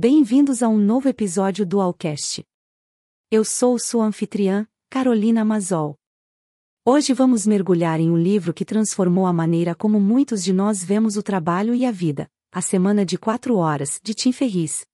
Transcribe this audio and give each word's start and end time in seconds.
Bem-vindos 0.00 0.62
a 0.62 0.68
um 0.68 0.78
novo 0.78 1.08
episódio 1.08 1.66
do 1.66 1.80
Alcast. 1.80 2.44
Eu 3.32 3.44
sou 3.44 3.76
sua 3.80 4.04
anfitriã, 4.04 4.64
Carolina 4.88 5.44
Mazol. 5.44 5.96
Hoje 6.86 7.12
vamos 7.12 7.44
mergulhar 7.44 7.98
em 7.98 8.08
um 8.08 8.16
livro 8.16 8.54
que 8.54 8.64
transformou 8.64 9.26
a 9.26 9.32
maneira 9.32 9.74
como 9.74 9.98
muitos 9.98 10.44
de 10.44 10.52
nós 10.52 10.84
vemos 10.84 11.16
o 11.16 11.22
trabalho 11.24 11.74
e 11.74 11.84
a 11.84 11.90
vida, 11.90 12.30
A 12.52 12.62
Semana 12.62 13.04
de 13.04 13.18
Quatro 13.18 13.56
Horas, 13.56 13.98
de 14.00 14.14
Tim 14.14 14.30
Ferriss. 14.30 14.86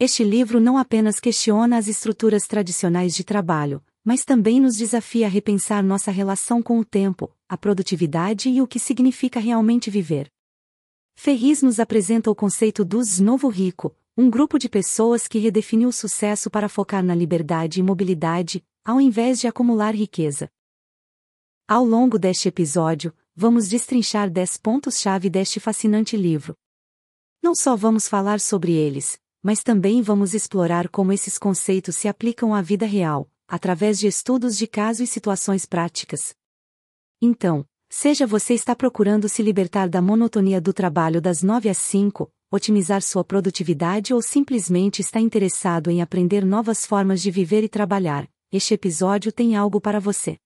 Este 0.00 0.24
livro 0.24 0.58
não 0.58 0.78
apenas 0.78 1.20
questiona 1.20 1.76
as 1.76 1.86
estruturas 1.86 2.46
tradicionais 2.46 3.14
de 3.14 3.24
trabalho, 3.24 3.84
mas 4.02 4.24
também 4.24 4.58
nos 4.58 4.74
desafia 4.74 5.26
a 5.26 5.28
repensar 5.28 5.84
nossa 5.84 6.10
relação 6.10 6.62
com 6.62 6.78
o 6.78 6.84
tempo, 6.84 7.30
a 7.46 7.58
produtividade 7.58 8.48
e 8.48 8.62
o 8.62 8.66
que 8.66 8.78
significa 8.78 9.38
realmente 9.38 9.90
viver. 9.90 10.32
Ferris 11.14 11.62
nos 11.62 11.78
apresenta 11.78 12.30
o 12.30 12.34
conceito 12.34 12.84
dos 12.84 13.20
novo 13.20 13.48
rico, 13.48 13.94
um 14.16 14.28
grupo 14.28 14.58
de 14.58 14.68
pessoas 14.68 15.28
que 15.28 15.38
redefiniu 15.38 15.88
o 15.88 15.92
sucesso 15.92 16.50
para 16.50 16.68
focar 16.68 17.02
na 17.02 17.14
liberdade 17.14 17.80
e 17.80 17.82
mobilidade, 17.82 18.64
ao 18.84 19.00
invés 19.00 19.40
de 19.40 19.46
acumular 19.46 19.94
riqueza. 19.94 20.50
Ao 21.68 21.84
longo 21.84 22.18
deste 22.18 22.48
episódio, 22.48 23.14
vamos 23.34 23.68
destrinchar 23.68 24.28
10 24.28 24.58
pontos-chave 24.58 25.30
deste 25.30 25.60
fascinante 25.60 26.16
livro. 26.16 26.56
Não 27.42 27.54
só 27.54 27.74
vamos 27.76 28.08
falar 28.08 28.40
sobre 28.40 28.72
eles, 28.72 29.18
mas 29.42 29.62
também 29.62 30.02
vamos 30.02 30.34
explorar 30.34 30.88
como 30.88 31.12
esses 31.12 31.38
conceitos 31.38 31.96
se 31.96 32.08
aplicam 32.08 32.54
à 32.54 32.60
vida 32.60 32.86
real, 32.86 33.30
através 33.48 33.98
de 33.98 34.06
estudos 34.06 34.56
de 34.56 34.66
caso 34.66 35.02
e 35.02 35.06
situações 35.06 35.66
práticas. 35.66 36.34
Então, 37.20 37.66
seja 37.94 38.26
você 38.26 38.54
está 38.54 38.74
procurando 38.74 39.28
se 39.28 39.42
libertar 39.42 39.86
da 39.86 40.00
monotonia 40.00 40.62
do 40.62 40.72
trabalho 40.72 41.20
das 41.20 41.42
9 41.42 41.68
às 41.68 41.76
5, 41.76 42.32
otimizar 42.50 43.02
sua 43.02 43.22
produtividade 43.22 44.14
ou 44.14 44.22
simplesmente 44.22 45.02
está 45.02 45.20
interessado 45.20 45.90
em 45.90 46.00
aprender 46.00 46.42
novas 46.42 46.86
formas 46.86 47.20
de 47.20 47.30
viver 47.30 47.62
e 47.62 47.68
trabalhar, 47.68 48.26
este 48.50 48.72
episódio 48.72 49.30
tem 49.30 49.56
algo 49.56 49.78
para 49.78 50.00
você. 50.00 50.38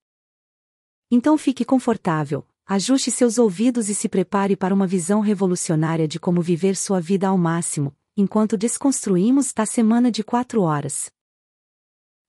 Então 1.09 1.37
fique 1.37 1.63
confortável, 1.63 2.45
ajuste 2.65 3.11
seus 3.11 3.37
ouvidos 3.37 3.87
e 3.87 3.95
se 3.95 4.09
prepare 4.09 4.57
para 4.57 4.73
uma 4.73 4.85
visão 4.85 5.21
revolucionária 5.21 6.05
de 6.05 6.19
como 6.19 6.41
viver 6.41 6.75
sua 6.75 6.99
vida 6.99 7.29
ao 7.29 7.37
máximo, 7.37 7.95
enquanto 8.17 8.57
desconstruímos 8.57 9.53
a 9.55 9.65
semana 9.65 10.11
de 10.11 10.21
quatro 10.21 10.63
horas. 10.63 11.09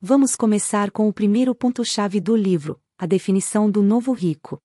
Vamos 0.01 0.37
começar 0.37 0.92
com 0.92 1.09
o 1.09 1.12
primeiro 1.12 1.57
ponto-chave 1.57 2.20
do 2.20 2.37
livro, 2.37 2.81
a 2.97 3.05
definição 3.05 3.69
do 3.69 3.83
novo 3.83 4.12
rico. 4.12 4.62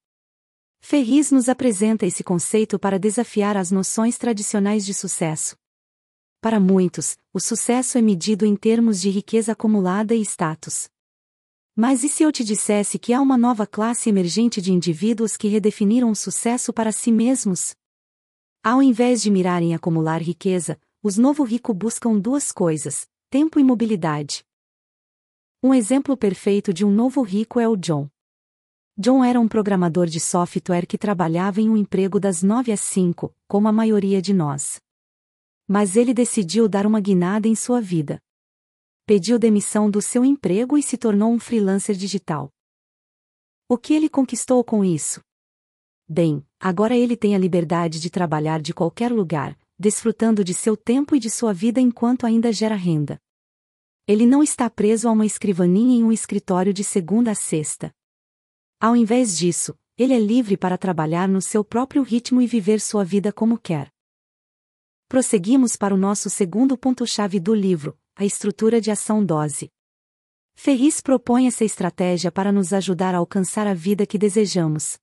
Ferris 0.85 1.31
nos 1.31 1.47
apresenta 1.47 2.05
esse 2.05 2.25
conceito 2.25 2.77
para 2.77 2.99
desafiar 2.99 3.55
as 3.55 3.71
noções 3.71 4.17
tradicionais 4.17 4.85
de 4.85 4.93
sucesso. 4.93 5.55
Para 6.41 6.59
muitos, 6.59 7.15
o 7.33 7.39
sucesso 7.39 7.97
é 7.97 8.01
medido 8.01 8.45
em 8.45 8.53
termos 8.53 8.99
de 8.99 9.09
riqueza 9.09 9.53
acumulada 9.53 10.13
e 10.13 10.19
status. 10.21 10.89
Mas 11.73 12.03
e 12.03 12.09
se 12.09 12.21
eu 12.21 12.33
te 12.33 12.43
dissesse 12.43 12.99
que 12.99 13.13
há 13.13 13.21
uma 13.21 13.37
nova 13.37 13.65
classe 13.65 14.09
emergente 14.09 14.61
de 14.61 14.73
indivíduos 14.73 15.37
que 15.37 15.47
redefiniram 15.47 16.11
o 16.11 16.15
sucesso 16.15 16.73
para 16.73 16.91
si 16.91 17.13
mesmos? 17.13 17.73
Ao 18.61 18.83
invés 18.83 19.21
de 19.21 19.31
mirar 19.31 19.63
em 19.63 19.73
acumular 19.73 20.21
riqueza, 20.21 20.77
os 21.01 21.17
novo 21.17 21.43
rico 21.43 21.73
buscam 21.73 22.19
duas 22.19 22.51
coisas: 22.51 23.07
tempo 23.29 23.57
e 23.57 23.63
mobilidade. 23.63 24.43
Um 25.63 25.73
exemplo 25.73 26.17
perfeito 26.17 26.73
de 26.73 26.83
um 26.83 26.91
novo 26.91 27.21
rico 27.21 27.57
é 27.57 27.69
o 27.69 27.77
John. 27.77 28.12
John 28.95 29.23
era 29.23 29.39
um 29.39 29.47
programador 29.47 30.05
de 30.05 30.19
software 30.19 30.85
que 30.85 30.99
trabalhava 30.99 31.59
em 31.59 31.67
um 31.67 31.75
emprego 31.75 32.19
das 32.19 32.43
9 32.43 32.71
às 32.71 32.79
5, 32.81 33.35
como 33.47 33.67
a 33.67 33.71
maioria 33.71 34.21
de 34.21 34.35
nós. 34.35 34.79
Mas 35.67 35.95
ele 35.95 36.13
decidiu 36.13 36.69
dar 36.69 36.85
uma 36.85 36.99
guinada 36.99 37.47
em 37.47 37.55
sua 37.55 37.81
vida. 37.81 38.21
Pediu 39.03 39.39
demissão 39.39 39.89
do 39.89 39.99
seu 39.99 40.23
emprego 40.23 40.77
e 40.77 40.83
se 40.83 40.95
tornou 40.95 41.31
um 41.31 41.39
freelancer 41.39 41.95
digital. 41.95 42.51
O 43.67 43.79
que 43.79 43.95
ele 43.95 44.07
conquistou 44.07 44.63
com 44.63 44.85
isso? 44.85 45.21
Bem, 46.07 46.45
agora 46.59 46.95
ele 46.95 47.17
tem 47.17 47.33
a 47.33 47.39
liberdade 47.39 47.99
de 47.99 48.11
trabalhar 48.11 48.61
de 48.61 48.75
qualquer 48.75 49.11
lugar, 49.11 49.57
desfrutando 49.79 50.43
de 50.43 50.53
seu 50.53 50.77
tempo 50.77 51.15
e 51.15 51.19
de 51.19 51.31
sua 51.31 51.51
vida 51.51 51.81
enquanto 51.81 52.27
ainda 52.27 52.53
gera 52.53 52.75
renda. 52.75 53.19
Ele 54.07 54.27
não 54.27 54.43
está 54.43 54.69
preso 54.69 55.09
a 55.09 55.11
uma 55.11 55.25
escrivaninha 55.25 55.97
em 55.97 56.03
um 56.03 56.11
escritório 56.11 56.71
de 56.71 56.83
segunda 56.83 57.31
a 57.31 57.35
sexta. 57.35 57.91
Ao 58.83 58.97
invés 58.97 59.37
disso, 59.37 59.79
ele 59.97 60.13
é 60.13 60.19
livre 60.19 60.57
para 60.57 60.77
trabalhar 60.77 61.25
no 61.29 61.41
seu 61.41 61.63
próprio 61.63 62.03
ritmo 62.03 62.41
e 62.41 62.45
viver 62.45 62.81
sua 62.81 63.05
vida 63.05 63.31
como 63.31 63.57
quer. 63.57 63.89
Prosseguimos 65.07 65.77
para 65.77 65.95
o 65.95 65.97
nosso 65.97 66.29
segundo 66.29 66.77
ponto-chave 66.77 67.39
do 67.39 67.55
livro, 67.55 67.97
a 68.13 68.25
estrutura 68.25 68.81
de 68.81 68.91
ação-dose. 68.91 69.71
Ferris 70.53 70.99
propõe 70.99 71.47
essa 71.47 71.63
estratégia 71.63 72.29
para 72.29 72.51
nos 72.51 72.73
ajudar 72.73 73.15
a 73.15 73.19
alcançar 73.19 73.67
a 73.67 73.73
vida 73.73 74.05
que 74.05 74.17
desejamos. 74.17 74.99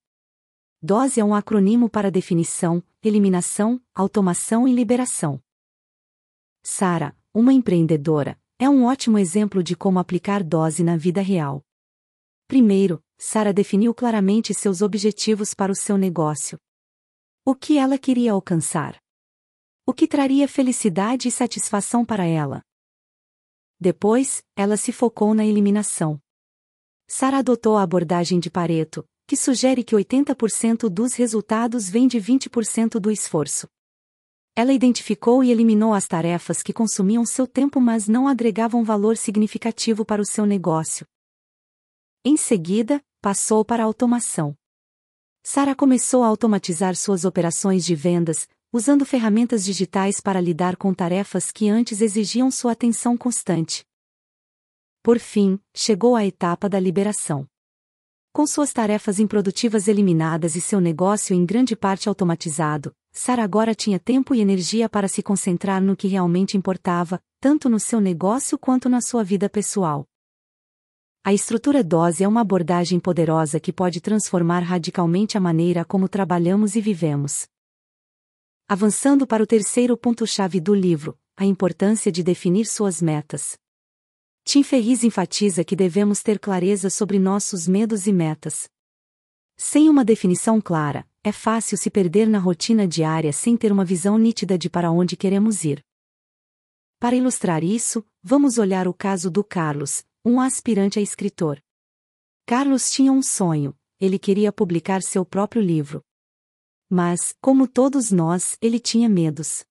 DOSE 0.82 1.18
é 1.18 1.24
um 1.24 1.34
acrônimo 1.34 1.88
para 1.88 2.10
definição, 2.10 2.84
eliminação, 3.02 3.80
automação 3.94 4.68
e 4.68 4.74
liberação. 4.74 5.42
Sara, 6.62 7.16
uma 7.32 7.54
empreendedora, 7.54 8.38
é 8.58 8.68
um 8.68 8.84
ótimo 8.84 9.16
exemplo 9.16 9.62
de 9.62 9.74
como 9.74 9.98
aplicar 9.98 10.44
dose 10.44 10.84
na 10.84 10.98
vida 10.98 11.22
real. 11.22 11.64
Primeiro, 12.46 13.02
Sara 13.22 13.52
definiu 13.52 13.94
claramente 13.94 14.54
seus 14.54 14.80
objetivos 14.80 15.52
para 15.52 15.70
o 15.70 15.74
seu 15.74 15.98
negócio. 15.98 16.58
O 17.44 17.54
que 17.54 17.76
ela 17.76 17.98
queria 17.98 18.32
alcançar? 18.32 18.96
O 19.84 19.92
que 19.92 20.08
traria 20.08 20.48
felicidade 20.48 21.28
e 21.28 21.30
satisfação 21.30 22.02
para 22.02 22.24
ela? 22.24 22.62
Depois, 23.78 24.42
ela 24.56 24.74
se 24.78 24.90
focou 24.90 25.34
na 25.34 25.44
eliminação. 25.44 26.18
Sara 27.06 27.40
adotou 27.40 27.76
a 27.76 27.82
abordagem 27.82 28.40
de 28.40 28.50
Pareto, 28.50 29.04
que 29.26 29.36
sugere 29.36 29.84
que 29.84 29.94
80% 29.94 30.88
dos 30.88 31.12
resultados 31.12 31.90
vem 31.90 32.08
de 32.08 32.18
20% 32.18 32.98
do 32.98 33.10
esforço. 33.10 33.68
Ela 34.56 34.72
identificou 34.72 35.44
e 35.44 35.50
eliminou 35.50 35.92
as 35.92 36.06
tarefas 36.06 36.62
que 36.62 36.72
consumiam 36.72 37.26
seu 37.26 37.46
tempo 37.46 37.82
mas 37.82 38.08
não 38.08 38.26
agregavam 38.26 38.82
valor 38.82 39.18
significativo 39.18 40.06
para 40.06 40.22
o 40.22 40.26
seu 40.26 40.46
negócio. 40.46 41.06
Em 42.24 42.36
seguida, 42.36 43.02
passou 43.20 43.64
para 43.64 43.82
a 43.82 43.86
automação. 43.86 44.56
Sara 45.42 45.74
começou 45.74 46.22
a 46.22 46.26
automatizar 46.26 46.96
suas 46.96 47.24
operações 47.24 47.84
de 47.84 47.94
vendas, 47.94 48.48
usando 48.72 49.04
ferramentas 49.04 49.64
digitais 49.64 50.20
para 50.20 50.40
lidar 50.40 50.76
com 50.76 50.94
tarefas 50.94 51.50
que 51.50 51.68
antes 51.68 52.00
exigiam 52.00 52.50
sua 52.50 52.72
atenção 52.72 53.16
constante. 53.16 53.84
Por 55.02 55.18
fim, 55.18 55.58
chegou 55.74 56.14
a 56.14 56.24
etapa 56.24 56.68
da 56.68 56.78
liberação. 56.78 57.46
Com 58.32 58.46
suas 58.46 58.72
tarefas 58.72 59.18
improdutivas 59.18 59.88
eliminadas 59.88 60.54
e 60.54 60.60
seu 60.60 60.80
negócio 60.80 61.34
em 61.34 61.44
grande 61.44 61.74
parte 61.74 62.08
automatizado, 62.08 62.94
Sara 63.12 63.42
agora 63.42 63.74
tinha 63.74 63.98
tempo 63.98 64.34
e 64.34 64.40
energia 64.40 64.88
para 64.88 65.08
se 65.08 65.22
concentrar 65.22 65.82
no 65.82 65.96
que 65.96 66.06
realmente 66.06 66.56
importava, 66.56 67.20
tanto 67.40 67.68
no 67.68 67.80
seu 67.80 68.00
negócio 68.00 68.56
quanto 68.56 68.88
na 68.88 69.00
sua 69.00 69.24
vida 69.24 69.48
pessoal. 69.48 70.06
A 71.22 71.34
estrutura 71.34 71.84
dose 71.84 72.24
é 72.24 72.28
uma 72.28 72.40
abordagem 72.40 72.98
poderosa 72.98 73.60
que 73.60 73.74
pode 73.74 74.00
transformar 74.00 74.60
radicalmente 74.60 75.36
a 75.36 75.40
maneira 75.40 75.84
como 75.84 76.08
trabalhamos 76.08 76.76
e 76.76 76.80
vivemos. 76.80 77.46
Avançando 78.66 79.26
para 79.26 79.42
o 79.42 79.46
terceiro 79.46 79.98
ponto-chave 79.98 80.58
do 80.60 80.74
livro, 80.74 81.18
a 81.36 81.44
importância 81.44 82.10
de 82.10 82.22
definir 82.22 82.64
suas 82.64 83.02
metas. 83.02 83.58
Tim 84.44 84.62
Ferriss 84.62 85.04
enfatiza 85.04 85.62
que 85.62 85.76
devemos 85.76 86.22
ter 86.22 86.38
clareza 86.38 86.88
sobre 86.88 87.18
nossos 87.18 87.68
medos 87.68 88.06
e 88.06 88.12
metas. 88.14 88.70
Sem 89.58 89.90
uma 89.90 90.06
definição 90.06 90.58
clara, 90.58 91.06
é 91.22 91.32
fácil 91.32 91.76
se 91.76 91.90
perder 91.90 92.26
na 92.28 92.38
rotina 92.38 92.88
diária 92.88 93.30
sem 93.30 93.58
ter 93.58 93.70
uma 93.70 93.84
visão 93.84 94.16
nítida 94.16 94.56
de 94.56 94.70
para 94.70 94.90
onde 94.90 95.18
queremos 95.18 95.64
ir. 95.64 95.84
Para 96.98 97.14
ilustrar 97.14 97.62
isso, 97.62 98.02
vamos 98.22 98.56
olhar 98.56 98.88
o 98.88 98.94
caso 98.94 99.30
do 99.30 99.44
Carlos, 99.44 100.02
um 100.24 100.40
aspirante 100.40 100.98
a 100.98 101.02
escritor. 101.02 101.62
Carlos 102.44 102.90
tinha 102.90 103.10
um 103.10 103.22
sonho, 103.22 103.78
ele 103.98 104.18
queria 104.18 104.52
publicar 104.52 105.02
seu 105.02 105.24
próprio 105.24 105.62
livro. 105.62 106.04
Mas, 106.88 107.34
como 107.40 107.66
todos 107.66 108.10
nós, 108.10 108.58
ele 108.60 108.78
tinha 108.78 109.08
medos. 109.08 109.64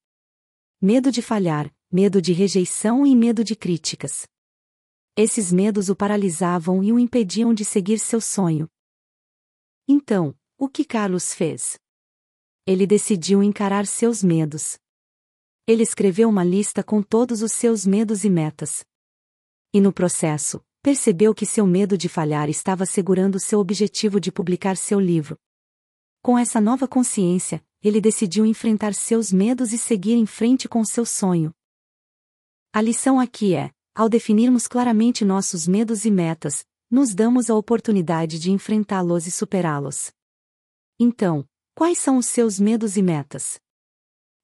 Medo 0.82 1.12
de 1.12 1.22
falhar, 1.22 1.74
medo 1.92 2.22
de 2.22 2.34
rejeição 2.34 3.06
e 3.06 3.16
medo 3.16 3.44
de 3.44 3.56
críticas. 3.56 4.26
Esses 5.16 5.52
medos 5.52 5.90
o 5.90 5.96
paralisavam 5.96 6.84
e 6.84 6.94
o 6.94 6.98
impediam 6.98 7.54
de 7.54 7.66
seguir 7.66 8.00
seu 8.00 8.22
sonho. 8.22 8.70
Então, 9.88 10.34
o 10.58 10.70
que 10.70 10.86
Carlos 10.86 11.34
fez? 11.34 11.78
Ele 12.66 12.88
decidiu 12.88 13.44
encarar 13.44 13.86
seus 13.86 14.24
medos. 14.24 14.80
Ele 15.68 15.84
escreveu 15.84 16.30
uma 16.30 16.44
lista 16.44 16.84
com 16.84 17.04
todos 17.04 17.42
os 17.42 17.52
seus 17.52 17.86
medos 17.86 18.24
e 18.24 18.30
metas. 18.30 18.86
E 19.72 19.80
no 19.80 19.94
processo, 19.94 20.64
percebeu 20.82 21.34
que 21.36 21.46
seu 21.46 21.68
medo 21.68 21.98
de 21.98 22.10
falhar 22.10 22.50
estava 22.50 22.86
segurando 22.86 23.40
seu 23.40 23.60
objetivo 23.60 24.20
de 24.20 24.32
publicar 24.32 24.76
seu 24.76 25.00
livro. 25.00 25.38
Com 26.22 26.38
essa 26.38 26.60
nova 26.60 26.88
consciência, 26.88 27.64
ele 27.82 28.02
decidiu 28.02 28.46
enfrentar 28.46 28.94
seus 28.94 29.32
medos 29.32 29.72
e 29.72 29.78
seguir 29.78 30.14
em 30.14 30.26
frente 30.26 30.68
com 30.68 30.84
seu 30.84 31.06
sonho. 31.06 31.54
A 32.74 32.82
lição 32.82 33.20
aqui 33.20 33.56
é: 33.56 33.72
ao 33.94 34.10
definirmos 34.10 34.68
claramente 34.68 35.24
nossos 35.24 35.68
medos 35.68 36.04
e 36.04 36.12
metas, 36.12 36.66
nos 36.90 37.14
damos 37.14 37.50
a 37.50 37.56
oportunidade 37.56 38.40
de 38.40 38.52
enfrentá-los 38.52 39.28
e 39.28 39.32
superá-los. 39.32 40.12
Então, 41.00 41.48
quais 41.76 42.00
são 42.00 42.18
os 42.18 42.26
seus 42.26 42.60
medos 42.60 42.98
e 42.98 43.02
metas? 43.02 43.60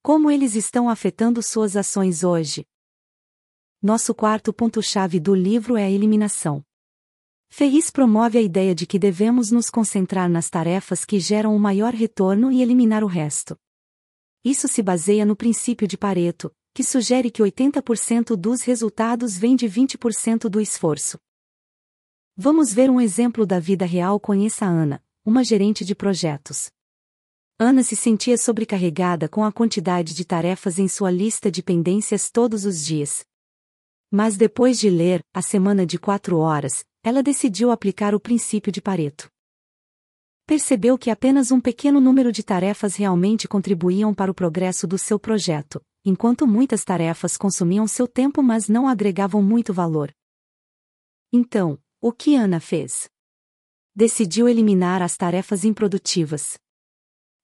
Como 0.02 0.30
eles 0.30 0.54
estão 0.54 0.88
afetando 0.88 1.42
suas 1.42 1.76
ações 1.76 2.22
hoje? 2.22 2.64
Nosso 3.82 4.14
quarto 4.14 4.54
ponto-chave 4.54 5.20
do 5.20 5.34
livro 5.34 5.76
é 5.76 5.84
a 5.84 5.90
eliminação. 5.90 6.64
Ferris 7.50 7.90
promove 7.90 8.38
a 8.38 8.42
ideia 8.42 8.74
de 8.74 8.86
que 8.86 8.98
devemos 8.98 9.50
nos 9.50 9.68
concentrar 9.68 10.30
nas 10.30 10.48
tarefas 10.48 11.04
que 11.04 11.20
geram 11.20 11.54
o 11.54 11.60
maior 11.60 11.92
retorno 11.92 12.50
e 12.50 12.62
eliminar 12.62 13.04
o 13.04 13.06
resto. 13.06 13.56
Isso 14.42 14.66
se 14.66 14.82
baseia 14.82 15.26
no 15.26 15.36
princípio 15.36 15.86
de 15.86 15.98
Pareto, 15.98 16.50
que 16.72 16.82
sugere 16.82 17.30
que 17.30 17.42
80% 17.42 18.34
dos 18.34 18.62
resultados 18.62 19.36
vem 19.36 19.54
de 19.54 19.66
20% 19.66 20.48
do 20.48 20.60
esforço. 20.60 21.18
Vamos 22.34 22.72
ver 22.72 22.90
um 22.90 23.00
exemplo 23.00 23.46
da 23.46 23.58
vida 23.58 23.84
real 23.84 24.18
Conheça 24.18 24.64
Ana, 24.64 25.02
uma 25.24 25.44
gerente 25.44 25.84
de 25.84 25.94
projetos. 25.94 26.70
Ana 27.58 27.82
se 27.82 27.94
sentia 27.94 28.38
sobrecarregada 28.38 29.28
com 29.28 29.44
a 29.44 29.52
quantidade 29.52 30.14
de 30.14 30.24
tarefas 30.24 30.78
em 30.78 30.88
sua 30.88 31.10
lista 31.10 31.50
de 31.50 31.62
pendências 31.62 32.30
todos 32.30 32.64
os 32.64 32.84
dias. 32.84 33.24
Mas 34.18 34.38
depois 34.38 34.78
de 34.78 34.88
ler 34.88 35.20
A 35.34 35.42
Semana 35.42 35.84
de 35.84 35.98
Quatro 35.98 36.38
Horas, 36.38 36.86
ela 37.04 37.22
decidiu 37.22 37.70
aplicar 37.70 38.14
o 38.14 38.18
princípio 38.18 38.72
de 38.72 38.80
Pareto. 38.80 39.28
Percebeu 40.46 40.96
que 40.96 41.10
apenas 41.10 41.50
um 41.50 41.60
pequeno 41.60 42.00
número 42.00 42.32
de 42.32 42.42
tarefas 42.42 42.96
realmente 42.96 43.46
contribuíam 43.46 44.14
para 44.14 44.30
o 44.30 44.34
progresso 44.34 44.86
do 44.86 44.96
seu 44.96 45.18
projeto, 45.18 45.82
enquanto 46.02 46.46
muitas 46.46 46.82
tarefas 46.82 47.36
consumiam 47.36 47.86
seu 47.86 48.08
tempo 48.08 48.42
mas 48.42 48.70
não 48.70 48.88
agregavam 48.88 49.42
muito 49.42 49.74
valor. 49.74 50.10
Então, 51.30 51.78
o 52.00 52.10
que 52.10 52.36
Ana 52.36 52.58
fez? 52.58 53.10
Decidiu 53.94 54.48
eliminar 54.48 55.02
as 55.02 55.14
tarefas 55.14 55.62
improdutivas. 55.62 56.58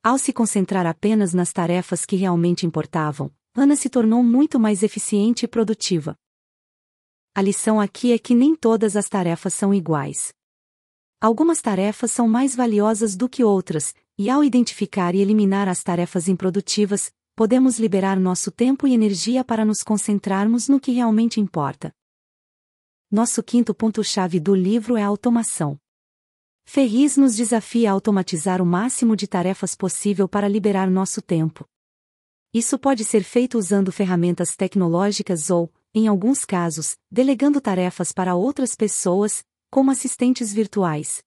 Ao 0.03 0.17
se 0.17 0.33
concentrar 0.33 0.87
apenas 0.87 1.35
nas 1.35 1.53
tarefas 1.53 2.07
que 2.07 2.17
realmente 2.17 2.65
importavam, 2.65 3.31
Ana 3.55 3.77
se 3.77 3.91
tornou 3.91 4.23
muito 4.23 4.59
mais 4.59 4.83
eficiente 4.83 5.45
e 5.45 5.49
produtiva. 5.49 6.17
A 7.35 7.41
lição 7.41 7.81
aqui 7.81 8.13
é 8.13 8.19
que 8.19 8.35
nem 8.35 8.55
todas 8.55 8.95
as 8.95 9.09
tarefas 9.09 9.55
são 9.55 9.73
iguais. 9.73 10.35
Algumas 11.19 11.63
tarefas 11.63 12.13
são 12.13 12.29
mais 12.29 12.55
valiosas 12.55 13.17
do 13.17 13.27
que 13.27 13.43
outras, 13.43 13.95
e 14.19 14.29
ao 14.29 14.45
identificar 14.45 15.15
e 15.15 15.21
eliminar 15.21 15.67
as 15.67 15.83
tarefas 15.83 16.29
improdutivas, 16.29 17.11
podemos 17.35 17.79
liberar 17.79 18.21
nosso 18.21 18.51
tempo 18.51 18.87
e 18.87 18.93
energia 18.93 19.43
para 19.43 19.65
nos 19.65 19.83
concentrarmos 19.83 20.69
no 20.69 20.79
que 20.79 20.93
realmente 20.93 21.41
importa. 21.41 21.91
Nosso 23.11 23.43
quinto 23.43 23.75
ponto-chave 23.75 24.39
do 24.39 24.55
livro 24.55 24.95
é 24.99 25.03
a 25.03 25.07
automação. 25.07 25.79
Ferris 26.67 27.17
nos 27.17 27.35
desafia 27.35 27.89
a 27.89 27.93
automatizar 27.95 28.61
o 28.61 28.67
máximo 28.67 29.17
de 29.17 29.27
tarefas 29.27 29.75
possível 29.75 30.29
para 30.29 30.47
liberar 30.47 30.91
nosso 30.91 31.23
tempo. 31.23 31.65
Isso 32.53 32.79
pode 32.79 33.07
ser 33.07 33.23
feito 33.23 33.57
usando 33.57 33.91
ferramentas 33.91 34.55
tecnológicas 34.55 35.49
ou, 35.49 35.73
em 35.95 36.09
alguns 36.09 36.45
casos, 36.45 36.97
delegando 37.11 37.61
tarefas 37.61 38.13
para 38.13 38.35
outras 38.35 38.75
pessoas, 38.75 39.45
como 39.71 39.91
assistentes 39.91 40.53
virtuais. 40.53 41.23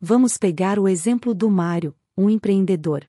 Vamos 0.00 0.38
pegar 0.38 0.78
o 0.78 0.88
exemplo 0.88 1.34
do 1.34 1.50
Mário, 1.50 1.94
um 2.16 2.30
empreendedor. 2.30 3.06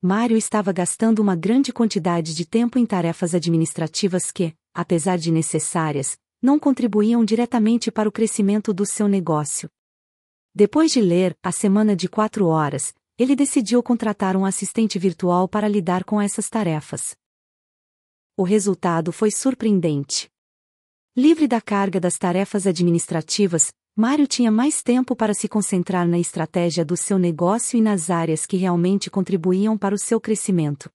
Mário 0.00 0.36
estava 0.36 0.72
gastando 0.72 1.20
uma 1.20 1.36
grande 1.36 1.72
quantidade 1.72 2.34
de 2.34 2.46
tempo 2.46 2.78
em 2.78 2.86
tarefas 2.86 3.34
administrativas 3.34 4.32
que, 4.32 4.54
apesar 4.72 5.18
de 5.18 5.30
necessárias, 5.30 6.16
não 6.40 6.58
contribuíam 6.58 7.22
diretamente 7.22 7.90
para 7.90 8.08
o 8.08 8.12
crescimento 8.12 8.72
do 8.72 8.86
seu 8.86 9.06
negócio. 9.06 9.68
Depois 10.54 10.90
de 10.90 11.02
ler 11.02 11.36
A 11.42 11.52
Semana 11.52 11.94
de 11.94 12.08
Quatro 12.08 12.46
Horas, 12.46 12.94
ele 13.18 13.36
decidiu 13.36 13.82
contratar 13.82 14.36
um 14.36 14.46
assistente 14.46 14.98
virtual 14.98 15.46
para 15.46 15.68
lidar 15.68 16.02
com 16.04 16.18
essas 16.18 16.48
tarefas 16.48 17.14
o 18.40 18.42
resultado 18.42 19.12
foi 19.12 19.30
surpreendente. 19.30 20.26
Livre 21.14 21.46
da 21.46 21.60
carga 21.60 22.00
das 22.00 22.16
tarefas 22.16 22.66
administrativas, 22.66 23.70
Mário 23.94 24.26
tinha 24.26 24.50
mais 24.50 24.82
tempo 24.82 25.14
para 25.14 25.34
se 25.34 25.46
concentrar 25.46 26.08
na 26.08 26.18
estratégia 26.18 26.82
do 26.82 26.96
seu 26.96 27.18
negócio 27.18 27.76
e 27.76 27.82
nas 27.82 28.08
áreas 28.08 28.46
que 28.46 28.56
realmente 28.56 29.10
contribuíam 29.10 29.76
para 29.76 29.94
o 29.94 29.98
seu 29.98 30.18
crescimento. 30.18 30.90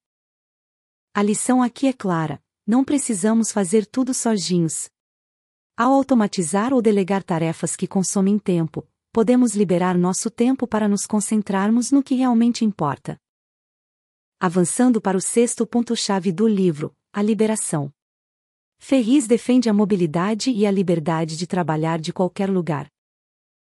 A 1.13 1.21
lição 1.21 1.62
aqui 1.62 1.86
é 1.86 1.94
clara: 1.94 2.42
não 2.65 2.83
precisamos 2.83 3.51
fazer 3.51 3.86
tudo 3.86 4.12
sozinhos. 4.12 4.89
Ao 5.77 5.94
automatizar 5.94 6.74
ou 6.74 6.81
delegar 6.81 7.21
tarefas 7.21 7.75
que 7.75 7.86
consomem 7.86 8.39
tempo, 8.39 8.88
podemos 9.13 9.53
liberar 9.53 9.95
nosso 9.95 10.31
tempo 10.31 10.65
para 10.65 10.88
nos 10.88 11.06
concentrarmos 11.06 11.92
no 11.92 12.01
que 12.01 12.15
realmente 12.15 12.65
importa. 12.65 13.19
Avançando 14.39 15.00
para 15.00 15.15
o 15.15 15.21
sexto 15.21 15.63
ponto-chave 15.68 16.31
do 16.31 16.47
livro, 16.47 16.92
a 17.16 17.22
liberação. 17.22 17.94
Ferris 18.78 19.26
defende 19.26 19.70
a 19.70 19.74
mobilidade 19.74 20.52
e 20.52 20.66
a 20.68 20.72
liberdade 20.72 21.38
de 21.38 21.48
trabalhar 21.48 21.98
de 21.98 22.12
qualquer 22.12 22.50
lugar. 22.50 22.92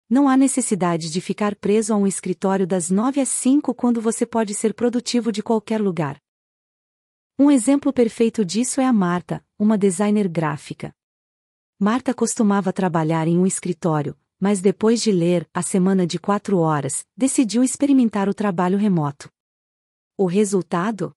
Não 0.08 0.28
há 0.28 0.36
necessidade 0.36 1.10
de 1.10 1.20
ficar 1.20 1.56
preso 1.56 1.92
a 1.92 1.96
um 1.96 2.06
escritório 2.06 2.64
das 2.64 2.90
9 2.90 3.20
às 3.20 3.28
5 3.28 3.74
quando 3.74 4.00
você 4.00 4.24
pode 4.24 4.54
ser 4.54 4.72
produtivo 4.72 5.32
de 5.32 5.42
qualquer 5.42 5.80
lugar. 5.80 6.16
Um 7.36 7.50
exemplo 7.50 7.92
perfeito 7.92 8.44
disso 8.44 8.80
é 8.80 8.86
a 8.86 8.92
Marta, 8.92 9.44
uma 9.58 9.76
designer 9.76 10.28
gráfica. 10.28 10.94
Marta 11.76 12.14
costumava 12.14 12.72
trabalhar 12.72 13.26
em 13.26 13.36
um 13.36 13.44
escritório, 13.44 14.16
mas 14.38 14.60
depois 14.60 15.02
de 15.02 15.10
ler 15.10 15.44
A 15.52 15.60
Semana 15.60 16.06
de 16.06 16.20
Quatro 16.20 16.58
Horas, 16.58 17.04
decidiu 17.16 17.64
experimentar 17.64 18.28
o 18.28 18.34
trabalho 18.34 18.78
remoto. 18.78 19.28
O 20.16 20.26
resultado? 20.26 21.12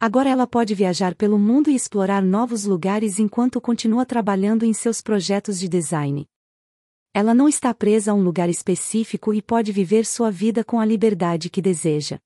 Agora 0.00 0.30
ela 0.30 0.46
pode 0.46 0.76
viajar 0.76 1.16
pelo 1.16 1.36
mundo 1.36 1.68
e 1.68 1.74
explorar 1.74 2.22
novos 2.22 2.64
lugares 2.64 3.18
enquanto 3.18 3.60
continua 3.60 4.06
trabalhando 4.06 4.64
em 4.64 4.72
seus 4.72 5.02
projetos 5.02 5.58
de 5.58 5.68
design. 5.68 6.24
Ela 7.12 7.34
não 7.34 7.48
está 7.48 7.74
presa 7.74 8.12
a 8.12 8.14
um 8.14 8.22
lugar 8.22 8.48
específico 8.48 9.34
e 9.34 9.42
pode 9.42 9.72
viver 9.72 10.06
sua 10.06 10.30
vida 10.30 10.62
com 10.62 10.78
a 10.78 10.84
liberdade 10.84 11.50
que 11.50 11.60
deseja. 11.60 12.20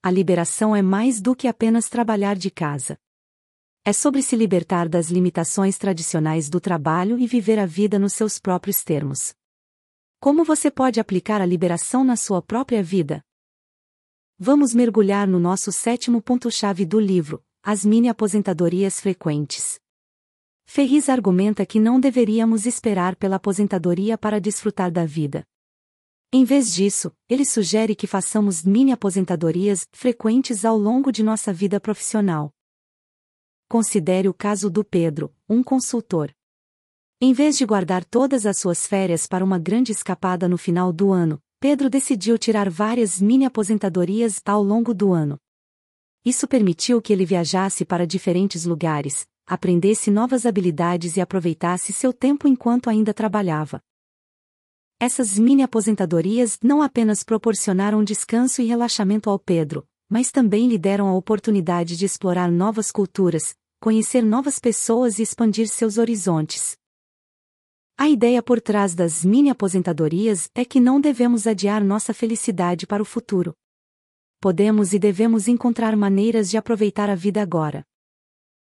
A 0.00 0.08
liberação 0.08 0.74
é 0.74 0.80
mais 0.82 1.20
do 1.20 1.34
que 1.34 1.48
apenas 1.48 1.88
trabalhar 1.88 2.36
de 2.36 2.48
casa. 2.48 2.96
É 3.84 3.92
sobre 3.92 4.22
se 4.22 4.36
libertar 4.36 4.88
das 4.88 5.10
limitações 5.10 5.76
tradicionais 5.76 6.48
do 6.48 6.60
trabalho 6.60 7.18
e 7.18 7.26
viver 7.26 7.58
a 7.58 7.66
vida 7.66 7.98
nos 7.98 8.12
seus 8.12 8.38
próprios 8.38 8.84
termos. 8.84 9.34
Como 10.20 10.44
você 10.44 10.70
pode 10.70 11.00
aplicar 11.00 11.40
a 11.40 11.46
liberação 11.46 12.04
na 12.04 12.14
sua 12.14 12.40
própria 12.40 12.84
vida? 12.84 13.20
Vamos 14.44 14.74
mergulhar 14.74 15.28
no 15.28 15.38
nosso 15.38 15.70
sétimo 15.70 16.20
ponto-chave 16.20 16.84
do 16.84 16.98
livro, 16.98 17.40
as 17.62 17.84
mini-aposentadorias 17.84 18.98
frequentes. 18.98 19.78
Ferris 20.66 21.08
argumenta 21.08 21.64
que 21.64 21.78
não 21.78 22.00
deveríamos 22.00 22.66
esperar 22.66 23.14
pela 23.14 23.36
aposentadoria 23.36 24.18
para 24.18 24.40
desfrutar 24.40 24.90
da 24.90 25.06
vida. 25.06 25.46
Em 26.32 26.42
vez 26.42 26.74
disso, 26.74 27.12
ele 27.28 27.44
sugere 27.44 27.94
que 27.94 28.08
façamos 28.08 28.64
mini-aposentadorias 28.64 29.86
frequentes 29.92 30.64
ao 30.64 30.76
longo 30.76 31.12
de 31.12 31.22
nossa 31.22 31.52
vida 31.52 31.78
profissional. 31.78 32.52
Considere 33.68 34.28
o 34.28 34.34
caso 34.34 34.68
do 34.68 34.82
Pedro, 34.82 35.32
um 35.48 35.62
consultor. 35.62 36.34
Em 37.20 37.32
vez 37.32 37.56
de 37.56 37.64
guardar 37.64 38.04
todas 38.04 38.44
as 38.44 38.58
suas 38.58 38.88
férias 38.88 39.24
para 39.24 39.44
uma 39.44 39.60
grande 39.60 39.92
escapada 39.92 40.48
no 40.48 40.58
final 40.58 40.92
do 40.92 41.12
ano, 41.12 41.40
Pedro 41.62 41.88
decidiu 41.88 42.36
tirar 42.36 42.68
várias 42.68 43.20
mini-aposentadorias 43.20 44.40
ao 44.44 44.64
longo 44.64 44.92
do 44.92 45.12
ano. 45.12 45.38
Isso 46.24 46.48
permitiu 46.48 47.00
que 47.00 47.12
ele 47.12 47.24
viajasse 47.24 47.84
para 47.84 48.04
diferentes 48.04 48.64
lugares, 48.64 49.28
aprendesse 49.46 50.10
novas 50.10 50.44
habilidades 50.44 51.16
e 51.16 51.20
aproveitasse 51.20 51.92
seu 51.92 52.12
tempo 52.12 52.48
enquanto 52.48 52.90
ainda 52.90 53.14
trabalhava. 53.14 53.80
Essas 54.98 55.38
mini-aposentadorias 55.38 56.58
não 56.64 56.82
apenas 56.82 57.22
proporcionaram 57.22 58.02
descanso 58.02 58.60
e 58.60 58.66
relaxamento 58.66 59.30
ao 59.30 59.38
Pedro, 59.38 59.86
mas 60.10 60.32
também 60.32 60.66
lhe 60.66 60.76
deram 60.76 61.06
a 61.06 61.14
oportunidade 61.14 61.96
de 61.96 62.04
explorar 62.04 62.50
novas 62.50 62.90
culturas, 62.90 63.54
conhecer 63.80 64.24
novas 64.24 64.58
pessoas 64.58 65.20
e 65.20 65.22
expandir 65.22 65.68
seus 65.68 65.96
horizontes. 65.96 66.76
A 67.96 68.08
ideia 68.08 68.42
por 68.42 68.60
trás 68.60 68.94
das 68.94 69.24
mini-aposentadorias 69.24 70.50
é 70.54 70.64
que 70.64 70.80
não 70.80 71.00
devemos 71.00 71.46
adiar 71.46 71.84
nossa 71.84 72.12
felicidade 72.14 72.86
para 72.86 73.02
o 73.02 73.06
futuro. 73.06 73.54
Podemos 74.40 74.92
e 74.92 74.98
devemos 74.98 75.46
encontrar 75.46 75.94
maneiras 75.94 76.50
de 76.50 76.56
aproveitar 76.56 77.08
a 77.08 77.14
vida 77.14 77.40
agora. 77.40 77.84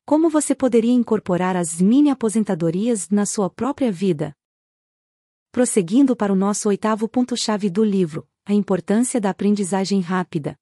Como 0.04 0.30
você 0.30 0.54
poderia 0.54 0.92
incorporar 0.92 1.56
as 1.56 1.80
mini-aposentadorias 1.80 3.10
na 3.10 3.26
sua 3.26 3.48
própria 3.50 3.92
vida? 3.92 4.34
Prosseguindo 5.52 6.16
para 6.16 6.32
o 6.32 6.36
nosso 6.36 6.68
oitavo 6.68 7.08
ponto-chave 7.08 7.70
do 7.70 7.84
livro, 7.84 8.26
a 8.44 8.54
importância 8.54 9.20
da 9.20 9.30
aprendizagem 9.30 10.00
rápida. 10.00 10.56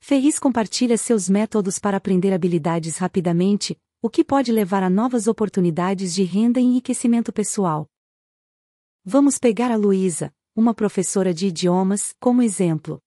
Ferris 0.00 0.38
compartilha 0.38 0.98
seus 0.98 1.28
métodos 1.28 1.78
para 1.78 1.96
aprender 1.96 2.32
habilidades 2.32 2.98
rapidamente, 2.98 3.80
o 4.02 4.10
que 4.10 4.22
pode 4.22 4.52
levar 4.52 4.82
a 4.82 4.90
novas 4.90 5.26
oportunidades 5.26 6.14
de 6.14 6.22
renda 6.22 6.60
e 6.60 6.64
enriquecimento 6.64 7.32
pessoal. 7.32 7.88
Vamos 9.04 9.38
pegar 9.38 9.70
a 9.70 9.76
Luísa, 9.76 10.34
uma 10.54 10.74
professora 10.74 11.32
de 11.32 11.46
idiomas, 11.46 12.14
como 12.20 12.42
exemplo. 12.42 13.00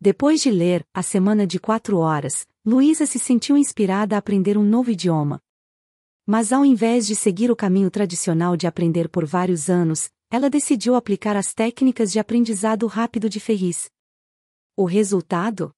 Depois 0.00 0.40
de 0.40 0.50
ler 0.50 0.86
A 0.94 1.02
Semana 1.02 1.46
de 1.46 1.60
Quatro 1.60 1.98
Horas, 1.98 2.46
Luísa 2.64 3.06
se 3.06 3.18
sentiu 3.18 3.56
inspirada 3.56 4.16
a 4.16 4.18
aprender 4.18 4.56
um 4.56 4.64
novo 4.64 4.90
idioma. 4.90 5.40
Mas 6.26 6.52
ao 6.52 6.64
invés 6.64 7.06
de 7.06 7.14
seguir 7.14 7.50
o 7.50 7.56
caminho 7.56 7.90
tradicional 7.90 8.56
de 8.56 8.66
aprender 8.66 9.08
por 9.08 9.26
vários 9.26 9.68
anos, 9.68 10.10
ela 10.30 10.48
decidiu 10.48 10.94
aplicar 10.94 11.36
as 11.36 11.52
técnicas 11.52 12.12
de 12.12 12.18
aprendizado 12.18 12.86
rápido 12.86 13.28
de 13.28 13.40
Ferris. 13.40 13.90
O 14.76 14.84
resultado? 14.84 15.74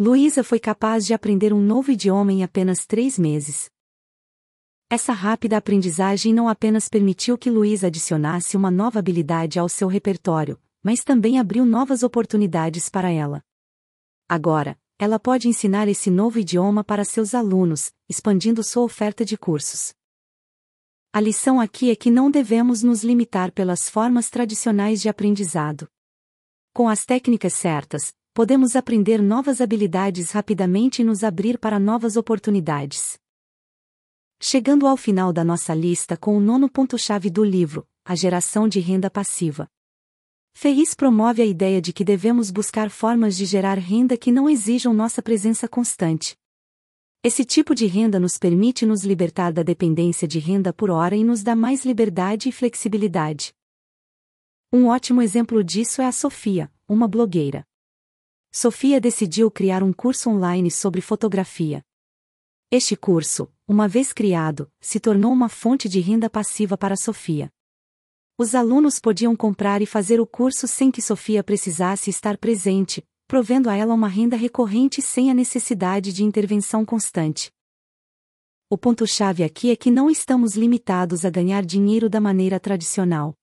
Luísa 0.00 0.44
foi 0.44 0.60
capaz 0.60 1.04
de 1.04 1.12
aprender 1.12 1.52
um 1.52 1.60
novo 1.60 1.90
idioma 1.90 2.32
em 2.32 2.44
apenas 2.44 2.86
três 2.86 3.18
meses. 3.18 3.68
Essa 4.88 5.12
rápida 5.12 5.56
aprendizagem 5.56 6.32
não 6.32 6.48
apenas 6.48 6.88
permitiu 6.88 7.36
que 7.36 7.50
Luísa 7.50 7.88
adicionasse 7.88 8.56
uma 8.56 8.70
nova 8.70 9.00
habilidade 9.00 9.58
ao 9.58 9.68
seu 9.68 9.88
repertório, 9.88 10.56
mas 10.84 11.02
também 11.02 11.40
abriu 11.40 11.66
novas 11.66 12.04
oportunidades 12.04 12.88
para 12.88 13.10
ela. 13.10 13.42
Agora, 14.28 14.78
ela 15.00 15.18
pode 15.18 15.48
ensinar 15.48 15.88
esse 15.88 16.12
novo 16.12 16.38
idioma 16.38 16.84
para 16.84 17.04
seus 17.04 17.34
alunos, 17.34 17.92
expandindo 18.08 18.62
sua 18.62 18.84
oferta 18.84 19.24
de 19.24 19.36
cursos. 19.36 19.92
A 21.12 21.18
lição 21.20 21.60
aqui 21.60 21.90
é 21.90 21.96
que 21.96 22.08
não 22.08 22.30
devemos 22.30 22.84
nos 22.84 23.02
limitar 23.02 23.50
pelas 23.50 23.90
formas 23.90 24.30
tradicionais 24.30 25.02
de 25.02 25.08
aprendizado. 25.08 25.88
Com 26.72 26.88
as 26.88 27.04
técnicas 27.04 27.54
certas, 27.54 28.14
podemos 28.38 28.76
aprender 28.76 29.20
novas 29.20 29.60
habilidades 29.60 30.30
rapidamente 30.30 31.02
e 31.02 31.04
nos 31.04 31.24
abrir 31.24 31.58
para 31.58 31.76
novas 31.76 32.16
oportunidades. 32.16 33.18
Chegando 34.40 34.86
ao 34.86 34.96
final 34.96 35.32
da 35.32 35.42
nossa 35.42 35.74
lista 35.74 36.16
com 36.16 36.36
o 36.36 36.40
nono 36.40 36.70
ponto-chave 36.70 37.30
do 37.30 37.42
livro, 37.42 37.84
a 38.04 38.14
geração 38.14 38.68
de 38.68 38.78
renda 38.78 39.10
passiva. 39.10 39.66
Ferris 40.54 40.94
promove 40.94 41.42
a 41.42 41.44
ideia 41.44 41.82
de 41.82 41.92
que 41.92 42.04
devemos 42.04 42.52
buscar 42.52 42.90
formas 42.90 43.36
de 43.36 43.44
gerar 43.44 43.76
renda 43.76 44.16
que 44.16 44.30
não 44.30 44.48
exijam 44.48 44.94
nossa 44.94 45.20
presença 45.20 45.66
constante. 45.66 46.36
Esse 47.24 47.44
tipo 47.44 47.74
de 47.74 47.86
renda 47.86 48.20
nos 48.20 48.38
permite 48.38 48.86
nos 48.86 49.02
libertar 49.02 49.52
da 49.52 49.64
dependência 49.64 50.28
de 50.28 50.38
renda 50.38 50.72
por 50.72 50.90
hora 50.90 51.16
e 51.16 51.24
nos 51.24 51.42
dá 51.42 51.56
mais 51.56 51.84
liberdade 51.84 52.48
e 52.48 52.52
flexibilidade. 52.52 53.52
Um 54.72 54.86
ótimo 54.86 55.22
exemplo 55.22 55.64
disso 55.64 56.00
é 56.00 56.06
a 56.06 56.12
Sofia, 56.12 56.70
uma 56.88 57.08
blogueira. 57.08 57.67
Sofia 58.50 59.00
decidiu 59.00 59.50
criar 59.50 59.82
um 59.82 59.92
curso 59.92 60.30
online 60.30 60.70
sobre 60.70 61.00
fotografia. 61.00 61.84
Este 62.70 62.96
curso, 62.96 63.52
uma 63.66 63.86
vez 63.86 64.12
criado, 64.12 64.70
se 64.80 64.98
tornou 64.98 65.32
uma 65.32 65.48
fonte 65.48 65.88
de 65.88 66.00
renda 66.00 66.30
passiva 66.30 66.76
para 66.76 66.96
Sofia. 66.96 67.50
Os 68.38 68.54
alunos 68.54 68.98
podiam 68.98 69.36
comprar 69.36 69.82
e 69.82 69.86
fazer 69.86 70.18
o 70.20 70.26
curso 70.26 70.66
sem 70.66 70.90
que 70.90 71.02
Sofia 71.02 71.44
precisasse 71.44 72.08
estar 72.08 72.38
presente, 72.38 73.06
provendo 73.26 73.68
a 73.68 73.76
ela 73.76 73.92
uma 73.92 74.08
renda 74.08 74.36
recorrente 74.36 75.02
sem 75.02 75.30
a 75.30 75.34
necessidade 75.34 76.12
de 76.12 76.24
intervenção 76.24 76.84
constante. 76.84 77.52
O 78.70 78.78
ponto-chave 78.78 79.44
aqui 79.44 79.70
é 79.70 79.76
que 79.76 79.90
não 79.90 80.10
estamos 80.10 80.54
limitados 80.54 81.24
a 81.24 81.30
ganhar 81.30 81.64
dinheiro 81.64 82.08
da 82.08 82.20
maneira 82.20 82.58
tradicional. 82.58 83.34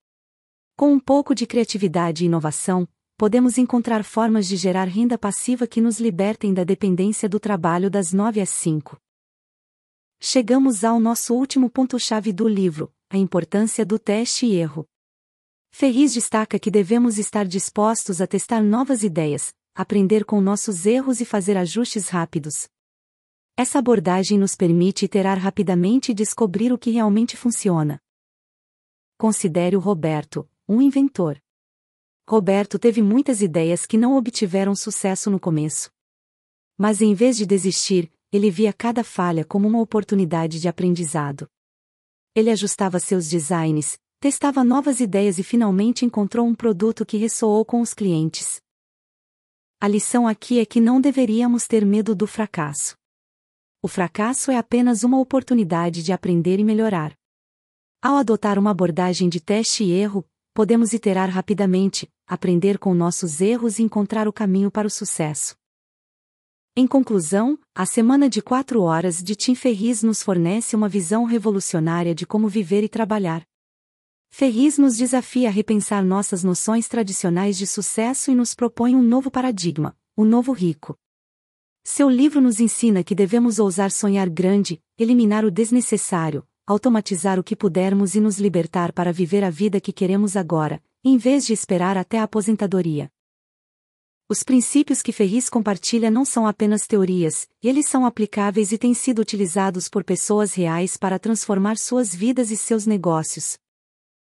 Com 0.76 0.92
um 0.92 1.00
pouco 1.00 1.34
de 1.34 1.46
criatividade 1.46 2.24
e 2.24 2.28
inovação, 2.28 2.88
podemos 3.18 3.58
encontrar 3.58 4.04
formas 4.04 4.48
de 4.48 4.58
gerar 4.58 4.86
renda 4.86 5.18
passiva 5.18 5.66
que 5.66 5.80
nos 5.80 6.00
libertem 6.00 6.54
da 6.54 6.64
dependência 6.64 7.30
do 7.30 7.40
trabalho 7.40 7.90
das 7.90 8.12
9 8.12 8.42
às 8.42 8.50
5. 8.50 8.98
Chegamos 10.20 10.84
ao 10.84 11.00
nosso 11.00 11.34
último 11.34 11.70
ponto-chave 11.70 12.34
do 12.34 12.48
livro, 12.48 12.94
a 13.10 13.18
importância 13.18 13.86
do 13.86 13.98
teste 13.98 14.46
e 14.46 14.56
erro. 14.56 14.86
Ferris 15.72 16.14
destaca 16.14 16.58
que 16.58 16.72
devemos 16.72 17.18
estar 17.18 17.46
dispostos 17.46 18.22
a 18.22 18.28
testar 18.28 18.62
novas 18.62 19.04
ideias, 19.04 19.54
aprender 19.74 20.26
com 20.26 20.42
nossos 20.42 20.86
erros 20.86 21.20
e 21.20 21.26
fazer 21.26 21.58
ajustes 21.58 22.10
rápidos. 22.10 22.68
Essa 23.58 23.80
abordagem 23.80 24.38
nos 24.38 24.56
permite 24.56 25.06
iterar 25.06 25.38
rapidamente 25.38 26.12
e 26.12 26.16
descobrir 26.16 26.74
o 26.74 26.78
que 26.78 26.92
realmente 26.92 27.38
funciona. 27.38 28.02
Considere 29.18 29.78
o 29.78 29.80
Roberto, 29.80 30.50
um 30.68 30.82
inventor. 30.82 31.42
Roberto 32.28 32.80
teve 32.80 33.04
muitas 33.04 33.40
ideias 33.40 33.86
que 33.86 33.98
não 33.98 34.18
obtiveram 34.18 34.76
sucesso 34.76 35.30
no 35.30 35.40
começo. 35.40 35.92
Mas 36.76 37.00
em 37.00 37.14
vez 37.14 37.38
de 37.38 37.46
desistir, 37.46 38.12
ele 38.32 38.50
via 38.50 38.74
cada 38.74 39.04
falha 39.04 39.46
como 39.46 39.68
uma 39.68 39.80
oportunidade 39.80 40.60
de 40.60 40.68
aprendizado. 40.68 41.48
Ele 42.34 42.50
ajustava 42.50 43.00
seus 43.00 43.30
designs, 43.30 44.00
testava 44.20 44.64
novas 44.64 45.00
ideias 45.00 45.38
e 45.38 45.44
finalmente 45.44 46.04
encontrou 46.04 46.48
um 46.48 46.56
produto 46.56 47.06
que 47.06 47.16
ressoou 47.16 47.64
com 47.64 47.80
os 47.80 47.94
clientes. 47.94 48.60
A 49.80 49.88
lição 49.88 50.28
aqui 50.28 50.60
é 50.60 50.66
que 50.66 50.82
não 50.82 51.00
deveríamos 51.00 51.68
ter 51.68 51.86
medo 51.86 52.16
do 52.16 52.26
fracasso. 52.26 52.98
O 53.84 53.88
fracasso 53.88 54.50
é 54.50 54.58
apenas 54.58 55.04
uma 55.04 55.20
oportunidade 55.20 56.02
de 56.02 56.12
aprender 56.12 56.60
e 56.60 56.64
melhorar. 56.64 57.14
Ao 58.02 58.16
adotar 58.16 58.58
uma 58.58 58.72
abordagem 58.72 59.30
de 59.30 59.40
teste 59.40 59.84
e 59.84 59.92
erro, 59.92 60.28
podemos 60.56 60.94
iterar 60.94 61.30
rapidamente, 61.30 62.10
aprender 62.26 62.80
com 62.80 62.94
nossos 62.94 63.42
erros 63.42 63.78
e 63.78 63.84
encontrar 63.84 64.26
o 64.26 64.32
caminho 64.32 64.72
para 64.72 64.88
o 64.88 64.90
sucesso. 64.90 65.54
Em 66.78 66.88
conclusão, 66.88 67.60
a 67.76 67.86
semana 67.86 68.30
de 68.30 68.42
quatro 68.42 68.82
horas 68.82 69.22
de 69.22 69.36
Tim 69.36 69.54
Ferriss 69.54 70.02
nos 70.02 70.24
fornece 70.24 70.74
uma 70.74 70.88
visão 70.88 71.26
revolucionária 71.26 72.16
de 72.16 72.26
como 72.26 72.48
viver 72.48 72.86
e 72.86 72.90
trabalhar. 72.90 73.46
Ferriss 74.30 74.78
nos 74.78 74.96
desafia 74.96 75.50
a 75.50 75.52
repensar 75.52 76.06
nossas 76.06 76.42
noções 76.42 76.88
tradicionais 76.88 77.58
de 77.58 77.68
sucesso 77.68 78.32
e 78.32 78.36
nos 78.36 78.56
propõe 78.56 78.96
um 78.96 79.04
novo 79.04 79.30
paradigma, 79.30 79.94
o 80.16 80.24
novo 80.24 80.54
rico. 80.54 80.98
Seu 81.84 82.10
livro 82.10 82.40
nos 82.40 82.62
ensina 82.62 83.04
que 83.04 83.14
devemos 83.14 83.60
ousar 83.60 83.92
sonhar 83.92 84.30
grande, 84.30 84.82
eliminar 84.98 85.44
o 85.44 85.52
desnecessário, 85.52 86.48
automatizar 86.68 87.40
o 87.40 87.44
que 87.44 87.56
pudermos 87.56 88.16
e 88.16 88.20
nos 88.20 88.40
libertar 88.40 88.92
para 88.92 89.14
viver 89.14 89.44
a 89.44 89.50
vida 89.50 89.80
que 89.80 89.94
queremos 89.94 90.36
agora, 90.36 90.82
em 91.04 91.18
vez 91.18 91.46
de 91.46 91.54
esperar 91.54 91.98
até 91.98 92.18
a 92.18 92.24
aposentadoria. 92.24 93.12
Os 94.28 94.42
princípios 94.42 95.04
que 95.04 95.12
Ferris 95.12 95.50
compartilha 95.50 96.10
não 96.10 96.26
são 96.26 96.48
apenas 96.48 96.88
teorias, 96.88 97.48
eles 97.62 97.86
são 97.86 98.08
aplicáveis 98.08 98.72
e 98.72 98.78
têm 98.80 98.96
sido 98.96 99.20
utilizados 99.20 99.88
por 99.88 100.04
pessoas 100.04 100.56
reais 100.56 100.98
para 100.98 101.20
transformar 101.20 101.78
suas 101.78 102.16
vidas 102.16 102.50
e 102.50 102.58
seus 102.58 102.88
negócios. 102.88 103.60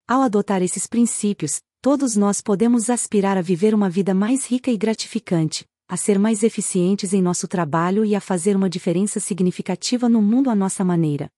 Ao 0.05 0.21
adotar 0.21 0.61
esses 0.61 0.87
princípios, 0.87 1.61
todos 1.81 2.17
nós 2.17 2.41
podemos 2.41 2.89
aspirar 2.89 3.37
a 3.37 3.41
viver 3.41 3.73
uma 3.73 3.89
vida 3.89 4.13
mais 4.13 4.45
rica 4.45 4.69
e 4.69 4.75
gratificante, 4.75 5.65
a 5.87 5.95
ser 5.95 6.19
mais 6.19 6.43
eficientes 6.43 7.13
em 7.13 7.21
nosso 7.21 7.47
trabalho 7.47 8.03
e 8.03 8.13
a 8.13 8.19
fazer 8.19 8.57
uma 8.57 8.69
diferença 8.69 9.21
significativa 9.21 10.09
no 10.09 10.21
mundo 10.21 10.49
à 10.49 10.55
nossa 10.55 10.83
maneira. 10.83 11.29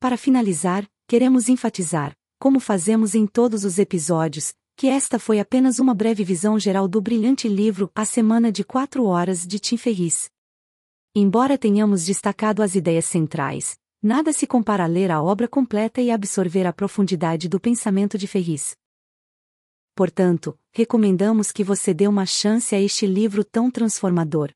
Para 0.00 0.16
finalizar, 0.16 0.88
queremos 1.06 1.50
enfatizar, 1.50 2.16
como 2.38 2.58
fazemos 2.58 3.14
em 3.14 3.26
todos 3.26 3.66
os 3.66 3.78
episódios, 3.78 4.54
que 4.74 4.86
esta 4.86 5.18
foi 5.18 5.38
apenas 5.38 5.78
uma 5.78 5.92
breve 5.92 6.24
visão 6.24 6.58
geral 6.58 6.88
do 6.88 7.02
brilhante 7.02 7.46
livro 7.46 7.92
A 7.94 8.06
Semana 8.06 8.50
de 8.50 8.64
Quatro 8.64 9.04
Horas 9.04 9.46
de 9.46 9.58
Tim 9.58 9.76
Ferriss. 9.76 10.30
Embora 11.14 11.58
tenhamos 11.58 12.06
destacado 12.06 12.62
as 12.62 12.74
ideias 12.74 13.04
centrais, 13.04 13.78
nada 14.02 14.32
se 14.32 14.46
compara 14.46 14.84
a 14.84 14.86
ler 14.86 15.10
a 15.10 15.22
obra 15.22 15.46
completa 15.46 16.00
e 16.00 16.10
absorver 16.10 16.66
a 16.66 16.72
profundidade 16.72 17.46
do 17.46 17.60
pensamento 17.60 18.16
de 18.16 18.26
Ferriss. 18.26 18.74
Portanto, 19.94 20.58
recomendamos 20.72 21.52
que 21.52 21.62
você 21.62 21.92
dê 21.92 22.08
uma 22.08 22.24
chance 22.24 22.74
a 22.74 22.80
este 22.80 23.06
livro 23.06 23.44
tão 23.44 23.70
transformador. 23.70 24.50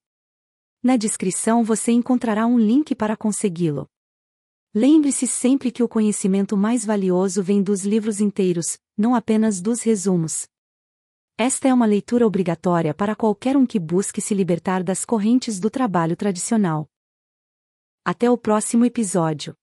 Na 0.83 0.97
descrição 0.97 1.63
você 1.63 1.93
encontrará 1.93 2.47
um 2.47 2.59
link 2.59 2.95
para 2.95 3.15
consegui-lo. 3.15 3.87
Lembre-se 4.77 5.29
sempre 5.29 5.71
que 5.71 5.85
o 5.85 5.89
conhecimento 5.89 6.57
mais 6.57 6.85
valioso 6.85 7.41
vem 7.45 7.63
dos 7.63 7.85
livros 7.85 8.21
inteiros, 8.21 8.77
não 8.99 9.15
apenas 9.15 9.61
dos 9.61 9.83
resumos. 9.83 10.49
Esta 11.39 11.69
é 11.69 11.73
uma 11.73 11.87
leitura 11.87 12.27
obrigatória 12.27 12.93
para 12.93 13.15
qualquer 13.15 13.57
um 13.57 13.65
que 13.65 13.79
busque 13.79 14.21
se 14.21 14.35
libertar 14.35 14.83
das 14.83 15.05
correntes 15.05 15.61
do 15.61 15.71
trabalho 15.71 16.17
tradicional. 16.17 16.89
Até 18.05 18.29
o 18.29 18.37
próximo 18.37 18.85
episódio. 18.85 19.57